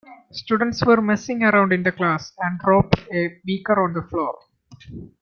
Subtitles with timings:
[0.31, 4.35] Students were messing around in class and dropped a beaker on the floor.